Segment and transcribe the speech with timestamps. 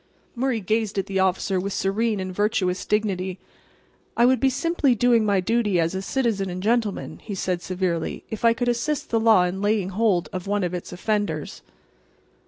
[0.33, 3.37] Murray gazed at the officer with serene and virtuous dignity.
[4.17, 8.23] "I would be simply doing my duty as a citizen and gentleman," he said, severely,
[8.31, 11.61] "if I could assist the law in laying hold of one of its offenders."